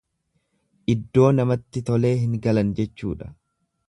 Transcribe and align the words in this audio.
lddoo 0.93 1.27
namatti 1.39 1.83
tolee 1.89 2.13
hin 2.21 2.33
galan 2.47 2.73
jechuudha. 2.81 3.29